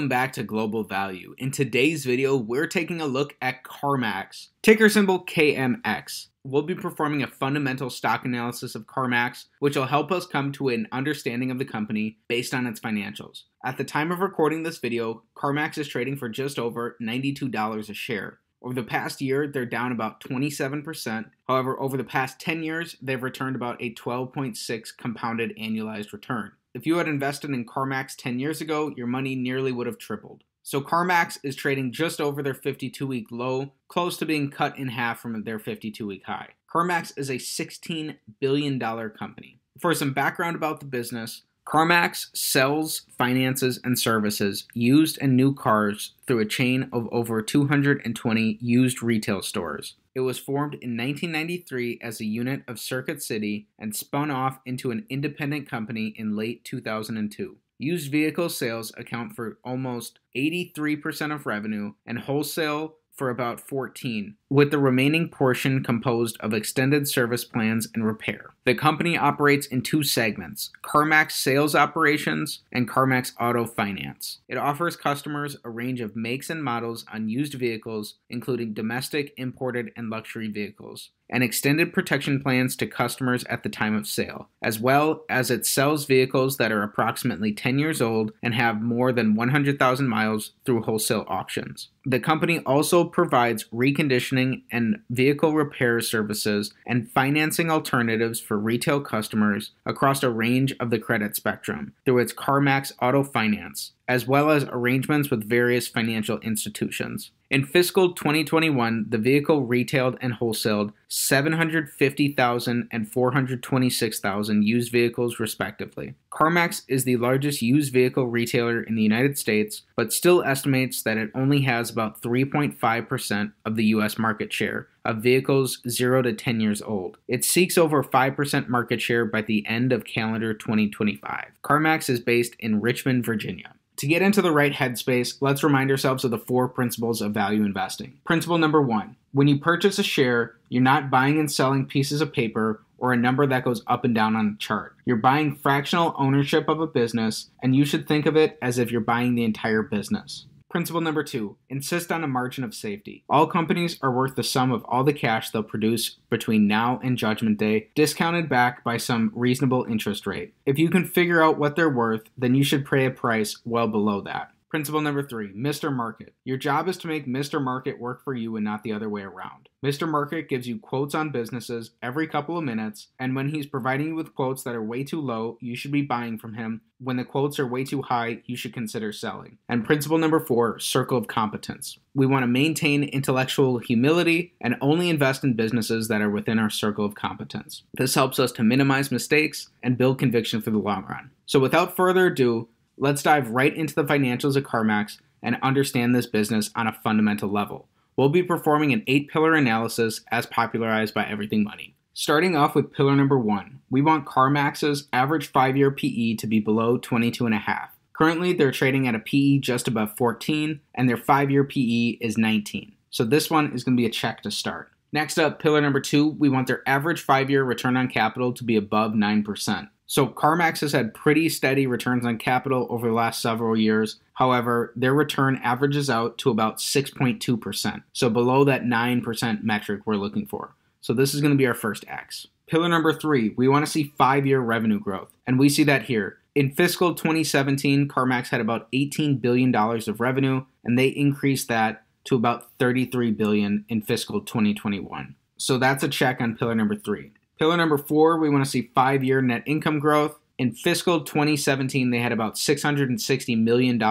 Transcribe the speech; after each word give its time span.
Welcome 0.00 0.08
back 0.08 0.32
to 0.32 0.42
Global 0.42 0.82
Value. 0.82 1.34
In 1.36 1.50
today's 1.50 2.06
video, 2.06 2.34
we're 2.34 2.66
taking 2.66 3.02
a 3.02 3.06
look 3.06 3.36
at 3.42 3.64
CarMax, 3.64 4.48
ticker 4.62 4.88
symbol 4.88 5.26
KMX. 5.26 6.28
We'll 6.42 6.62
be 6.62 6.74
performing 6.74 7.22
a 7.22 7.26
fundamental 7.26 7.90
stock 7.90 8.24
analysis 8.24 8.74
of 8.74 8.86
CarMax, 8.86 9.44
which 9.58 9.76
will 9.76 9.84
help 9.84 10.10
us 10.10 10.26
come 10.26 10.52
to 10.52 10.70
an 10.70 10.88
understanding 10.90 11.50
of 11.50 11.58
the 11.58 11.66
company 11.66 12.16
based 12.28 12.54
on 12.54 12.66
its 12.66 12.80
financials. 12.80 13.42
At 13.62 13.76
the 13.76 13.84
time 13.84 14.10
of 14.10 14.20
recording 14.20 14.62
this 14.62 14.78
video, 14.78 15.22
CarMax 15.36 15.76
is 15.76 15.86
trading 15.86 16.16
for 16.16 16.30
just 16.30 16.58
over 16.58 16.96
$92 17.02 17.90
a 17.90 17.92
share. 17.92 18.38
Over 18.62 18.72
the 18.72 18.82
past 18.82 19.20
year, 19.20 19.46
they're 19.46 19.66
down 19.66 19.92
about 19.92 20.22
27%. 20.22 21.26
However, 21.46 21.78
over 21.78 21.98
the 21.98 22.04
past 22.04 22.40
10 22.40 22.62
years, 22.62 22.96
they've 23.02 23.22
returned 23.22 23.54
about 23.54 23.82
a 23.82 23.92
12.6 23.92 24.96
compounded 24.96 25.54
annualized 25.58 26.14
return. 26.14 26.52
If 26.72 26.86
you 26.86 26.98
had 26.98 27.08
invested 27.08 27.50
in 27.50 27.66
CarMax 27.66 28.14
10 28.16 28.38
years 28.38 28.60
ago, 28.60 28.92
your 28.96 29.08
money 29.08 29.34
nearly 29.34 29.72
would 29.72 29.88
have 29.88 29.98
tripled. 29.98 30.44
So 30.62 30.80
CarMax 30.80 31.38
is 31.42 31.56
trading 31.56 31.90
just 31.90 32.20
over 32.20 32.42
their 32.42 32.54
52 32.54 33.06
week 33.06 33.26
low, 33.32 33.72
close 33.88 34.16
to 34.18 34.26
being 34.26 34.50
cut 34.50 34.78
in 34.78 34.88
half 34.88 35.18
from 35.20 35.42
their 35.42 35.58
52 35.58 36.06
week 36.06 36.24
high. 36.26 36.50
CarMax 36.72 37.12
is 37.18 37.28
a 37.28 37.34
$16 37.34 38.16
billion 38.38 38.78
company. 38.78 39.58
For 39.80 39.92
some 39.94 40.12
background 40.12 40.54
about 40.54 40.78
the 40.78 40.86
business, 40.86 41.42
CarMax 41.66 42.36
sells, 42.36 43.02
finances, 43.16 43.78
and 43.84 43.98
services 43.98 44.66
used 44.74 45.18
and 45.20 45.36
new 45.36 45.54
cars 45.54 46.14
through 46.26 46.40
a 46.40 46.46
chain 46.46 46.88
of 46.92 47.08
over 47.12 47.42
220 47.42 48.58
used 48.60 49.02
retail 49.02 49.40
stores. 49.42 49.94
It 50.14 50.20
was 50.20 50.38
formed 50.38 50.74
in 50.74 50.96
1993 50.96 52.00
as 52.02 52.20
a 52.20 52.24
unit 52.24 52.62
of 52.66 52.80
Circuit 52.80 53.22
City 53.22 53.68
and 53.78 53.94
spun 53.94 54.30
off 54.30 54.58
into 54.66 54.90
an 54.90 55.06
independent 55.08 55.68
company 55.68 56.12
in 56.16 56.34
late 56.34 56.64
2002. 56.64 57.56
Used 57.78 58.10
vehicle 58.10 58.48
sales 58.48 58.92
account 58.98 59.34
for 59.34 59.58
almost 59.64 60.18
83% 60.36 61.32
of 61.32 61.46
revenue, 61.46 61.94
and 62.04 62.18
wholesale 62.18 62.96
for 63.12 63.30
about 63.30 63.60
14, 63.60 64.36
with 64.50 64.72
the 64.72 64.78
remaining 64.78 65.28
portion 65.28 65.82
composed 65.82 66.36
of 66.40 66.52
extended 66.52 67.08
service 67.08 67.44
plans 67.44 67.88
and 67.94 68.04
repair. 68.04 68.50
The 68.66 68.74
company 68.74 69.16
operates 69.16 69.66
in 69.68 69.80
two 69.80 70.02
segments 70.02 70.70
CarMax 70.82 71.32
Sales 71.32 71.74
Operations 71.74 72.60
and 72.72 72.88
CarMax 72.88 73.32
Auto 73.40 73.64
Finance. 73.64 74.40
It 74.48 74.58
offers 74.58 74.96
customers 74.96 75.56
a 75.64 75.70
range 75.70 76.00
of 76.00 76.16
makes 76.16 76.50
and 76.50 76.62
models 76.62 77.06
on 77.12 77.28
used 77.28 77.54
vehicles, 77.54 78.16
including 78.28 78.74
domestic, 78.74 79.32
imported, 79.36 79.92
and 79.96 80.10
luxury 80.10 80.48
vehicles 80.48 81.10
and 81.30 81.42
extended 81.42 81.92
protection 81.92 82.42
plans 82.42 82.76
to 82.76 82.86
customers 82.86 83.44
at 83.44 83.62
the 83.62 83.68
time 83.68 83.94
of 83.94 84.06
sale, 84.06 84.48
as 84.62 84.78
well 84.78 85.24
as 85.30 85.50
it 85.50 85.64
sells 85.64 86.04
vehicles 86.04 86.56
that 86.56 86.72
are 86.72 86.82
approximately 86.82 87.52
10 87.52 87.78
years 87.78 88.02
old 88.02 88.32
and 88.42 88.54
have 88.54 88.82
more 88.82 89.12
than 89.12 89.34
100,000 89.34 90.08
miles 90.08 90.52
through 90.64 90.82
wholesale 90.82 91.24
auctions. 91.28 91.88
The 92.04 92.20
company 92.20 92.60
also 92.60 93.04
provides 93.04 93.66
reconditioning 93.72 94.39
and 94.70 95.00
vehicle 95.10 95.54
repair 95.54 96.00
services 96.00 96.72
and 96.86 97.10
financing 97.10 97.70
alternatives 97.70 98.40
for 98.40 98.58
retail 98.58 99.00
customers 99.00 99.72
across 99.86 100.22
a 100.22 100.30
range 100.30 100.74
of 100.80 100.90
the 100.90 100.98
credit 100.98 101.36
spectrum 101.36 101.92
through 102.04 102.18
its 102.18 102.32
CarMax 102.32 102.92
Auto 103.00 103.22
Finance, 103.22 103.92
as 104.08 104.26
well 104.26 104.50
as 104.50 104.64
arrangements 104.64 105.30
with 105.30 105.48
various 105.48 105.88
financial 105.88 106.38
institutions. 106.40 107.30
In 107.50 107.64
fiscal 107.64 108.12
2021, 108.12 109.06
the 109.08 109.18
vehicle 109.18 109.62
retailed 109.62 110.16
and 110.20 110.34
wholesaled 110.34 110.92
750,000 111.08 112.88
and 112.92 113.10
426,000 113.10 114.62
used 114.62 114.92
vehicles, 114.92 115.40
respectively. 115.40 116.14
CarMax 116.30 116.82
is 116.86 117.02
the 117.02 117.16
largest 117.16 117.60
used 117.60 117.92
vehicle 117.92 118.28
retailer 118.28 118.80
in 118.80 118.94
the 118.94 119.02
United 119.02 119.36
States, 119.36 119.82
but 119.96 120.12
still 120.12 120.44
estimates 120.44 121.02
that 121.02 121.18
it 121.18 121.32
only 121.34 121.62
has 121.62 121.90
about 121.90 122.22
3.5% 122.22 123.52
of 123.64 123.74
the 123.74 123.86
U.S. 123.86 124.16
market 124.16 124.52
share 124.52 124.86
of 125.04 125.16
vehicles 125.16 125.82
0 125.88 126.22
to 126.22 126.32
10 126.32 126.60
years 126.60 126.80
old. 126.80 127.18
It 127.26 127.44
seeks 127.44 127.76
over 127.76 128.04
5% 128.04 128.68
market 128.68 129.00
share 129.00 129.24
by 129.24 129.42
the 129.42 129.66
end 129.66 129.92
of 129.92 130.04
calendar 130.04 130.54
2025. 130.54 131.46
CarMax 131.64 132.08
is 132.08 132.20
based 132.20 132.54
in 132.60 132.80
Richmond, 132.80 133.24
Virginia. 133.24 133.74
To 134.00 134.06
get 134.06 134.22
into 134.22 134.40
the 134.40 134.50
right 134.50 134.72
headspace, 134.72 135.36
let's 135.42 135.62
remind 135.62 135.90
ourselves 135.90 136.24
of 136.24 136.30
the 136.30 136.38
four 136.38 136.70
principles 136.70 137.20
of 137.20 137.32
value 137.32 137.66
investing. 137.66 138.18
Principle 138.24 138.56
number 138.56 138.80
one 138.80 139.14
when 139.32 139.46
you 139.46 139.58
purchase 139.58 139.98
a 139.98 140.02
share, 140.02 140.56
you're 140.70 140.82
not 140.82 141.10
buying 141.10 141.38
and 141.38 141.52
selling 141.52 141.84
pieces 141.84 142.22
of 142.22 142.32
paper 142.32 142.82
or 142.96 143.12
a 143.12 143.16
number 143.18 143.46
that 143.46 143.62
goes 143.62 143.82
up 143.86 144.06
and 144.06 144.14
down 144.14 144.36
on 144.36 144.54
a 144.54 144.58
chart. 144.58 144.96
You're 145.04 145.16
buying 145.16 145.54
fractional 145.54 146.14
ownership 146.16 146.66
of 146.66 146.80
a 146.80 146.86
business, 146.86 147.50
and 147.62 147.76
you 147.76 147.84
should 147.84 148.08
think 148.08 148.24
of 148.24 148.36
it 148.36 148.56
as 148.62 148.78
if 148.78 148.90
you're 148.90 149.02
buying 149.02 149.34
the 149.34 149.44
entire 149.44 149.82
business. 149.82 150.46
Principle 150.70 151.00
number 151.00 151.24
two 151.24 151.56
insist 151.68 152.12
on 152.12 152.22
a 152.22 152.28
margin 152.28 152.62
of 152.62 152.76
safety. 152.76 153.24
All 153.28 153.48
companies 153.48 153.98
are 154.02 154.12
worth 154.12 154.36
the 154.36 154.44
sum 154.44 154.70
of 154.70 154.84
all 154.84 155.02
the 155.02 155.12
cash 155.12 155.50
they'll 155.50 155.64
produce 155.64 156.10
between 156.30 156.68
now 156.68 157.00
and 157.02 157.18
Judgment 157.18 157.58
Day, 157.58 157.88
discounted 157.96 158.48
back 158.48 158.84
by 158.84 158.96
some 158.96 159.32
reasonable 159.34 159.84
interest 159.90 160.28
rate. 160.28 160.54
If 160.64 160.78
you 160.78 160.88
can 160.88 161.04
figure 161.04 161.42
out 161.42 161.58
what 161.58 161.74
they're 161.74 161.90
worth, 161.90 162.22
then 162.38 162.54
you 162.54 162.62
should 162.62 162.88
pay 162.88 163.04
a 163.04 163.10
price 163.10 163.56
well 163.64 163.88
below 163.88 164.20
that. 164.20 164.52
Principle 164.70 165.00
number 165.00 165.24
three 165.24 165.52
Mr. 165.52 165.92
Market. 165.92 166.32
Your 166.44 166.56
job 166.56 166.86
is 166.88 166.96
to 166.98 167.08
make 167.08 167.26
Mr. 167.26 167.60
Market 167.60 167.98
work 167.98 168.22
for 168.22 168.34
you 168.34 168.54
and 168.54 168.64
not 168.64 168.84
the 168.84 168.92
other 168.92 169.08
way 169.08 169.22
around. 169.22 169.68
Mr. 169.84 170.08
Market 170.08 170.48
gives 170.48 170.68
you 170.68 170.78
quotes 170.78 171.12
on 171.12 171.30
businesses 171.30 171.90
every 172.00 172.28
couple 172.28 172.56
of 172.56 172.62
minutes, 172.62 173.08
and 173.18 173.34
when 173.34 173.48
he's 173.48 173.66
providing 173.66 174.08
you 174.08 174.14
with 174.14 174.34
quotes 174.34 174.62
that 174.62 174.76
are 174.76 174.82
way 174.82 175.02
too 175.02 175.20
low, 175.20 175.58
you 175.60 175.74
should 175.74 175.90
be 175.90 176.02
buying 176.02 176.38
from 176.38 176.54
him. 176.54 176.82
When 177.00 177.16
the 177.16 177.24
quotes 177.24 177.58
are 177.58 177.66
way 177.66 177.82
too 177.82 178.02
high, 178.02 178.42
you 178.46 178.56
should 178.56 178.72
consider 178.72 179.12
selling. 179.12 179.58
And 179.68 179.84
principle 179.84 180.18
number 180.18 180.38
four 180.38 180.78
circle 180.78 181.18
of 181.18 181.26
competence. 181.26 181.98
We 182.14 182.26
want 182.26 182.44
to 182.44 182.46
maintain 182.46 183.02
intellectual 183.02 183.78
humility 183.78 184.54
and 184.60 184.76
only 184.80 185.08
invest 185.08 185.42
in 185.42 185.54
businesses 185.54 186.06
that 186.08 186.20
are 186.20 186.30
within 186.30 186.60
our 186.60 186.70
circle 186.70 187.04
of 187.04 187.16
competence. 187.16 187.82
This 187.94 188.14
helps 188.14 188.38
us 188.38 188.52
to 188.52 188.62
minimize 188.62 189.10
mistakes 189.10 189.70
and 189.82 189.98
build 189.98 190.20
conviction 190.20 190.60
for 190.60 190.70
the 190.70 190.78
long 190.78 191.06
run. 191.06 191.30
So, 191.46 191.58
without 191.58 191.96
further 191.96 192.26
ado, 192.26 192.68
Let's 193.02 193.22
dive 193.22 193.48
right 193.48 193.74
into 193.74 193.94
the 193.94 194.04
financials 194.04 194.56
of 194.56 194.64
CarMax 194.64 195.16
and 195.42 195.56
understand 195.62 196.14
this 196.14 196.26
business 196.26 196.70
on 196.76 196.86
a 196.86 196.92
fundamental 197.02 197.48
level. 197.48 197.88
We'll 198.14 198.28
be 198.28 198.42
performing 198.42 198.92
an 198.92 199.04
eight 199.06 199.30
pillar 199.30 199.54
analysis 199.54 200.20
as 200.30 200.44
popularized 200.44 201.14
by 201.14 201.24
Everything 201.24 201.64
Money. 201.64 201.96
Starting 202.12 202.54
off 202.54 202.74
with 202.74 202.92
pillar 202.92 203.16
number 203.16 203.38
one, 203.38 203.80
we 203.88 204.02
want 204.02 204.26
CarMax's 204.26 205.08
average 205.14 205.46
five 205.46 205.78
year 205.78 205.90
PE 205.90 206.34
to 206.34 206.46
be 206.46 206.60
below 206.60 206.98
22.5. 206.98 207.88
Currently, 208.12 208.52
they're 208.52 208.70
trading 208.70 209.08
at 209.08 209.14
a 209.14 209.18
PE 209.18 209.60
just 209.60 209.88
above 209.88 210.14
14, 210.18 210.80
and 210.94 211.08
their 211.08 211.16
five 211.16 211.50
year 211.50 211.64
PE 211.64 212.18
is 212.20 212.36
19. 212.36 212.92
So 213.08 213.24
this 213.24 213.48
one 213.48 213.72
is 213.72 213.82
going 213.82 213.96
to 213.96 214.00
be 214.00 214.06
a 214.06 214.10
check 214.10 214.42
to 214.42 214.50
start. 214.50 214.90
Next 215.10 215.38
up, 215.38 215.58
pillar 215.58 215.80
number 215.80 216.00
two, 216.00 216.28
we 216.28 216.50
want 216.50 216.66
their 216.66 216.82
average 216.86 217.22
five 217.22 217.48
year 217.48 217.64
return 217.64 217.96
on 217.96 218.08
capital 218.08 218.52
to 218.52 218.62
be 218.62 218.76
above 218.76 219.12
9%. 219.12 219.88
So 220.10 220.26
CarMax 220.26 220.80
has 220.80 220.90
had 220.90 221.14
pretty 221.14 221.48
steady 221.48 221.86
returns 221.86 222.26
on 222.26 222.36
capital 222.36 222.88
over 222.90 223.06
the 223.06 223.14
last 223.14 223.40
several 223.40 223.76
years. 223.76 224.16
However, 224.32 224.92
their 224.96 225.14
return 225.14 225.60
averages 225.62 226.10
out 226.10 226.36
to 226.38 226.50
about 226.50 226.78
6.2%, 226.78 228.02
so 228.12 228.28
below 228.28 228.64
that 228.64 228.82
9% 228.82 229.62
metric 229.62 230.00
we're 230.04 230.16
looking 230.16 230.46
for. 230.46 230.74
So 231.00 231.14
this 231.14 231.32
is 231.32 231.40
going 231.40 231.52
to 231.52 231.56
be 231.56 231.66
our 231.68 231.74
first 231.74 232.04
X. 232.08 232.48
Pillar 232.66 232.88
number 232.88 233.12
three, 233.12 233.50
we 233.50 233.68
want 233.68 233.86
to 233.86 233.90
see 233.90 234.12
five 234.18 234.48
year 234.48 234.58
revenue 234.58 234.98
growth, 234.98 235.30
and 235.46 235.60
we 235.60 235.68
see 235.68 235.84
that 235.84 236.06
here. 236.06 236.38
In 236.56 236.72
fiscal 236.72 237.14
2017, 237.14 238.08
CarMax 238.08 238.48
had 238.48 238.60
about 238.60 238.90
$18 238.90 239.40
billion 239.40 239.72
of 239.72 240.18
revenue, 240.18 240.64
and 240.82 240.98
they 240.98 241.06
increased 241.06 241.68
that 241.68 242.02
to 242.24 242.34
about 242.34 242.72
33 242.80 243.30
billion 243.30 243.84
in 243.88 244.02
fiscal 244.02 244.40
2021. 244.40 245.36
So 245.56 245.78
that's 245.78 246.02
a 246.02 246.08
check 246.08 246.40
on 246.40 246.56
pillar 246.56 246.74
number 246.74 246.96
three. 246.96 247.30
Pillar 247.60 247.76
number 247.76 247.98
four, 247.98 248.38
we 248.38 248.48
want 248.48 248.64
to 248.64 248.70
see 248.70 248.90
five 248.94 249.22
year 249.22 249.42
net 249.42 249.62
income 249.66 249.98
growth. 249.98 250.39
In 250.60 250.72
fiscal 250.72 251.22
2017, 251.22 252.10
they 252.10 252.18
had 252.18 252.32
about 252.32 252.56
$660 252.56 253.58
million 253.58 254.02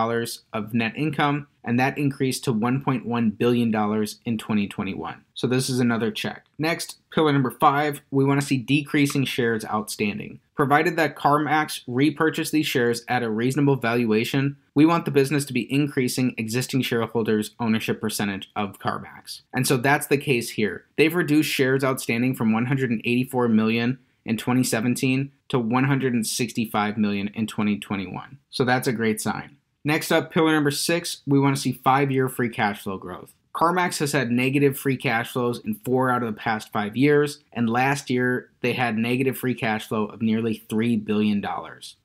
of 0.52 0.74
net 0.74 0.94
income, 0.96 1.46
and 1.64 1.80
that 1.80 1.96
increased 1.96 2.44
to 2.46 2.52
$1.1 2.56 3.38
billion 3.38 3.68
in 3.68 4.38
2021. 4.40 5.26
So 5.36 5.46
this 5.46 5.70
is 5.70 5.80
another 5.80 6.10
check. 6.10 6.46
Next, 6.58 6.98
pillar 7.14 7.32
number 7.34 7.52
five, 7.52 8.02
we 8.10 8.26
want 8.26 8.42
to 8.42 8.48
see 8.48 8.58
decreasing 8.58 9.26
shares 9.26 9.64
outstanding. 9.64 10.40
Provided 10.56 10.96
that 10.96 11.16
CarMax 11.16 11.82
repurchase 11.86 12.50
these 12.50 12.66
shares 12.66 13.04
at 13.08 13.22
a 13.22 13.30
reasonable 13.30 13.76
valuation, 13.76 14.58
we 14.74 14.88
want 14.88 15.06
the 15.06 15.12
business 15.12 15.46
to 15.46 15.54
be 15.54 15.72
increasing 15.72 16.34
existing 16.36 16.82
shareholders' 16.82 17.52
ownership 17.60 18.02
percentage 18.02 18.50
of 18.56 18.80
CarMax. 18.80 19.42
And 19.54 19.68
so 19.68 19.78
that's 19.78 20.08
the 20.08 20.18
case 20.18 20.50
here. 20.50 20.86
They've 20.98 21.14
reduced 21.14 21.52
shares 21.52 21.84
outstanding 21.84 22.34
from 22.34 22.52
184 22.54 23.48
million 23.50 24.00
in 24.26 24.36
2017 24.36 25.32
to 25.50 25.60
165 25.60 26.98
million 26.98 27.30
in 27.34 27.48
2021. 27.48 28.38
So 28.50 28.64
that's 28.64 28.88
a 28.88 28.94
great 28.94 29.20
sign. 29.22 29.58
Next 29.84 30.12
up, 30.12 30.32
pillar 30.32 30.52
number 30.52 30.72
six, 30.72 31.22
we 31.26 31.40
want 31.40 31.56
to 31.56 31.62
see 31.62 31.72
five 31.72 32.12
year 32.12 32.30
free 32.30 32.50
cash 32.50 32.84
flow 32.84 32.98
growth. 32.98 33.34
CarMax 33.56 34.00
has 34.00 34.12
had 34.12 34.32
negative 34.32 34.78
free 34.78 34.96
cash 34.96 35.32
flows 35.34 35.60
in 35.60 35.76
four 35.84 36.12
out 36.12 36.22
of 36.22 36.34
the 36.34 36.40
past 36.40 36.72
five 36.72 36.96
years, 36.96 37.40
and 37.52 37.70
last 37.70 38.10
year 38.10 38.52
they 38.62 38.74
had 38.74 38.98
negative 38.98 39.38
free 39.38 39.56
cash 39.56 39.88
flow 39.88 40.06
of 40.06 40.22
nearly 40.22 40.64
$3 40.70 41.04
billion. 41.04 41.44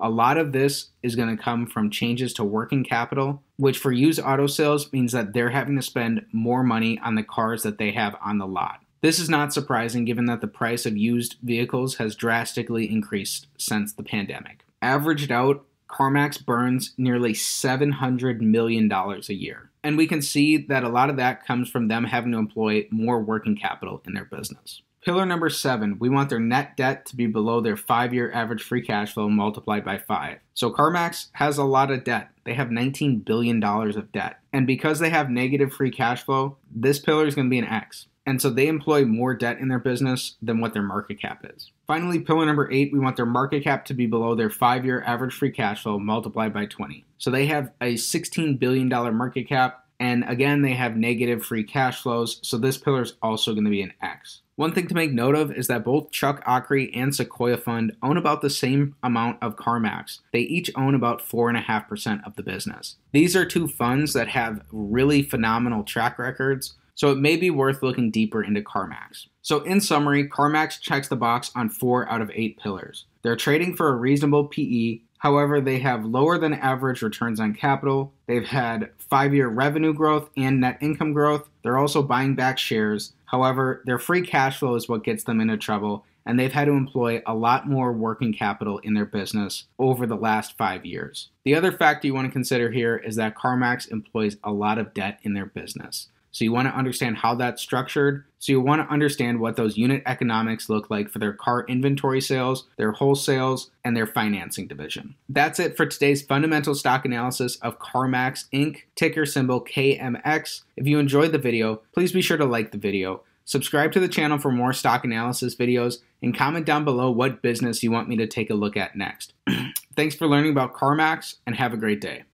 A 0.00 0.10
lot 0.10 0.38
of 0.38 0.52
this 0.52 0.88
is 1.02 1.14
going 1.14 1.36
to 1.36 1.42
come 1.42 1.66
from 1.66 1.90
changes 1.90 2.32
to 2.34 2.44
working 2.44 2.82
capital, 2.82 3.42
which 3.56 3.78
for 3.78 3.92
used 3.92 4.20
auto 4.20 4.46
sales 4.46 4.92
means 4.92 5.12
that 5.12 5.32
they're 5.32 5.50
having 5.50 5.76
to 5.76 5.82
spend 5.82 6.24
more 6.32 6.62
money 6.62 6.98
on 7.04 7.14
the 7.14 7.22
cars 7.22 7.62
that 7.62 7.78
they 7.78 7.92
have 7.92 8.16
on 8.24 8.38
the 8.38 8.46
lot. 8.46 8.80
This 9.04 9.18
is 9.18 9.28
not 9.28 9.52
surprising 9.52 10.06
given 10.06 10.24
that 10.24 10.40
the 10.40 10.46
price 10.46 10.86
of 10.86 10.96
used 10.96 11.36
vehicles 11.42 11.96
has 11.96 12.14
drastically 12.14 12.90
increased 12.90 13.48
since 13.58 13.92
the 13.92 14.02
pandemic. 14.02 14.64
Averaged 14.80 15.30
out, 15.30 15.66
CarMax 15.90 16.42
burns 16.42 16.94
nearly 16.96 17.34
$700 17.34 18.40
million 18.40 18.90
a 18.90 19.34
year. 19.34 19.70
And 19.82 19.98
we 19.98 20.06
can 20.06 20.22
see 20.22 20.56
that 20.56 20.84
a 20.84 20.88
lot 20.88 21.10
of 21.10 21.18
that 21.18 21.44
comes 21.44 21.68
from 21.68 21.88
them 21.88 22.04
having 22.04 22.32
to 22.32 22.38
employ 22.38 22.86
more 22.90 23.20
working 23.20 23.58
capital 23.58 24.02
in 24.06 24.14
their 24.14 24.24
business. 24.24 24.80
Pillar 25.04 25.26
number 25.26 25.50
seven, 25.50 25.98
we 25.98 26.08
want 26.08 26.30
their 26.30 26.40
net 26.40 26.74
debt 26.74 27.04
to 27.04 27.14
be 27.14 27.26
below 27.26 27.60
their 27.60 27.76
five 27.76 28.14
year 28.14 28.32
average 28.32 28.62
free 28.62 28.80
cash 28.80 29.12
flow 29.12 29.28
multiplied 29.28 29.84
by 29.84 29.98
five. 29.98 30.38
So 30.54 30.72
CarMax 30.72 31.26
has 31.32 31.58
a 31.58 31.64
lot 31.64 31.90
of 31.90 32.04
debt. 32.04 32.30
They 32.44 32.54
have 32.54 32.68
$19 32.68 33.22
billion 33.22 33.62
of 33.62 34.12
debt. 34.12 34.40
And 34.50 34.66
because 34.66 34.98
they 34.98 35.10
have 35.10 35.28
negative 35.28 35.74
free 35.74 35.90
cash 35.90 36.22
flow, 36.22 36.56
this 36.74 36.98
pillar 36.98 37.26
is 37.26 37.34
going 37.34 37.48
to 37.48 37.50
be 37.50 37.58
an 37.58 37.66
X. 37.66 38.06
And 38.26 38.40
so 38.40 38.50
they 38.50 38.68
employ 38.68 39.04
more 39.04 39.34
debt 39.34 39.58
in 39.58 39.68
their 39.68 39.78
business 39.78 40.36
than 40.40 40.60
what 40.60 40.72
their 40.72 40.82
market 40.82 41.20
cap 41.20 41.44
is. 41.54 41.70
Finally, 41.86 42.20
pillar 42.20 42.46
number 42.46 42.70
eight, 42.72 42.92
we 42.92 42.98
want 42.98 43.16
their 43.16 43.26
market 43.26 43.64
cap 43.64 43.84
to 43.86 43.94
be 43.94 44.06
below 44.06 44.34
their 44.34 44.50
five 44.50 44.84
year 44.84 45.02
average 45.02 45.34
free 45.34 45.50
cash 45.50 45.82
flow 45.82 45.98
multiplied 45.98 46.52
by 46.52 46.66
20. 46.66 47.04
So 47.18 47.30
they 47.30 47.46
have 47.46 47.70
a 47.80 47.94
$16 47.94 48.58
billion 48.58 48.88
market 48.88 49.48
cap. 49.48 49.84
And 50.00 50.24
again, 50.26 50.62
they 50.62 50.72
have 50.72 50.96
negative 50.96 51.44
free 51.44 51.64
cash 51.64 52.02
flows. 52.02 52.40
So 52.42 52.58
this 52.58 52.78
pillar 52.78 53.02
is 53.02 53.14
also 53.22 53.52
going 53.52 53.64
to 53.64 53.70
be 53.70 53.82
an 53.82 53.92
X. 54.02 54.40
One 54.56 54.72
thing 54.72 54.86
to 54.86 54.94
make 54.94 55.12
note 55.12 55.34
of 55.34 55.52
is 55.52 55.66
that 55.66 55.84
both 55.84 56.12
Chuck 56.12 56.44
Akre 56.44 56.90
and 56.94 57.14
Sequoia 57.14 57.56
Fund 57.56 57.96
own 58.02 58.16
about 58.16 58.40
the 58.40 58.50
same 58.50 58.94
amount 59.02 59.42
of 59.42 59.56
CarMax. 59.56 60.20
They 60.32 60.40
each 60.40 60.70
own 60.76 60.94
about 60.94 61.20
4.5% 61.20 62.24
of 62.24 62.36
the 62.36 62.42
business. 62.42 62.96
These 63.12 63.34
are 63.34 63.44
two 63.44 63.66
funds 63.66 64.12
that 64.12 64.28
have 64.28 64.62
really 64.70 65.22
phenomenal 65.22 65.82
track 65.82 66.20
records 66.20 66.74
so 66.94 67.10
it 67.10 67.18
may 67.18 67.36
be 67.36 67.50
worth 67.50 67.82
looking 67.82 68.10
deeper 68.10 68.42
into 68.42 68.60
CarMax. 68.60 69.26
So, 69.42 69.60
in 69.60 69.80
summary, 69.80 70.28
CarMax 70.28 70.80
checks 70.80 71.08
the 71.08 71.16
box 71.16 71.50
on 71.54 71.68
four 71.68 72.08
out 72.08 72.22
of 72.22 72.30
eight 72.34 72.58
pillars. 72.58 73.04
They're 73.22 73.36
trading 73.36 73.76
for 73.76 73.88
a 73.88 73.96
reasonable 73.96 74.46
PE, 74.46 75.00
however, 75.18 75.60
they 75.60 75.78
have 75.78 76.04
lower 76.04 76.38
than 76.38 76.54
average 76.54 77.02
returns 77.02 77.40
on 77.40 77.54
capital. 77.54 78.12
They've 78.26 78.46
had 78.46 78.90
five 78.98 79.34
year 79.34 79.48
revenue 79.48 79.94
growth 79.94 80.30
and 80.36 80.60
net 80.60 80.78
income 80.80 81.12
growth. 81.12 81.48
They're 81.62 81.78
also 81.78 82.02
buying 82.02 82.34
back 82.34 82.58
shares. 82.58 83.14
However, 83.24 83.82
their 83.86 83.98
free 83.98 84.22
cash 84.22 84.58
flow 84.58 84.74
is 84.74 84.88
what 84.88 85.02
gets 85.02 85.24
them 85.24 85.40
into 85.40 85.56
trouble, 85.56 86.04
and 86.26 86.38
they've 86.38 86.52
had 86.52 86.66
to 86.66 86.72
employ 86.72 87.22
a 87.26 87.34
lot 87.34 87.68
more 87.68 87.92
working 87.92 88.32
capital 88.32 88.78
in 88.78 88.94
their 88.94 89.06
business 89.06 89.64
over 89.78 90.06
the 90.06 90.14
last 90.14 90.56
five 90.56 90.86
years. 90.86 91.30
The 91.44 91.54
other 91.54 91.72
factor 91.72 92.06
you 92.06 92.14
want 92.14 92.26
to 92.28 92.32
consider 92.32 92.70
here 92.70 92.96
is 92.96 93.16
that 93.16 93.34
CarMax 93.34 93.90
employs 93.90 94.36
a 94.44 94.52
lot 94.52 94.78
of 94.78 94.94
debt 94.94 95.18
in 95.22 95.34
their 95.34 95.46
business. 95.46 96.08
So 96.34 96.44
you 96.44 96.52
want 96.52 96.66
to 96.66 96.74
understand 96.74 97.18
how 97.18 97.36
that's 97.36 97.62
structured. 97.62 98.24
So 98.40 98.50
you 98.50 98.60
want 98.60 98.82
to 98.82 98.92
understand 98.92 99.38
what 99.38 99.54
those 99.54 99.76
unit 99.76 100.02
economics 100.04 100.68
look 100.68 100.90
like 100.90 101.08
for 101.08 101.20
their 101.20 101.32
car 101.32 101.64
inventory 101.68 102.20
sales, 102.20 102.66
their 102.76 102.92
wholesales, 102.92 103.70
and 103.84 103.96
their 103.96 104.06
financing 104.06 104.66
division. 104.66 105.14
That's 105.28 105.60
it 105.60 105.76
for 105.76 105.86
today's 105.86 106.22
fundamental 106.22 106.74
stock 106.74 107.04
analysis 107.04 107.54
of 107.62 107.78
CarMax 107.78 108.46
Inc., 108.52 108.78
ticker 108.96 109.24
symbol 109.24 109.64
KMX. 109.64 110.62
If 110.76 110.88
you 110.88 110.98
enjoyed 110.98 111.30
the 111.30 111.38
video, 111.38 111.82
please 111.92 112.10
be 112.10 112.20
sure 112.20 112.36
to 112.36 112.44
like 112.44 112.72
the 112.72 112.78
video. 112.78 113.22
Subscribe 113.44 113.92
to 113.92 114.00
the 114.00 114.08
channel 114.08 114.38
for 114.38 114.50
more 114.50 114.72
stock 114.72 115.04
analysis 115.04 115.54
videos 115.54 115.98
and 116.20 116.36
comment 116.36 116.66
down 116.66 116.84
below 116.84 117.12
what 117.12 117.42
business 117.42 117.84
you 117.84 117.92
want 117.92 118.08
me 118.08 118.16
to 118.16 118.26
take 118.26 118.50
a 118.50 118.54
look 118.54 118.76
at 118.76 118.96
next. 118.96 119.34
Thanks 119.94 120.16
for 120.16 120.26
learning 120.26 120.50
about 120.50 120.74
CarMax 120.74 121.36
and 121.46 121.54
have 121.54 121.72
a 121.72 121.76
great 121.76 122.00
day. 122.00 122.24